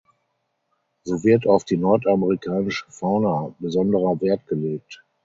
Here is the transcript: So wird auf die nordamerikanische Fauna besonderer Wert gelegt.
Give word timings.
So 1.03 1.23
wird 1.23 1.45
auf 1.45 1.63
die 1.63 1.77
nordamerikanische 1.77 2.85
Fauna 2.89 3.53
besonderer 3.59 4.19
Wert 4.19 4.47
gelegt. 4.47 5.05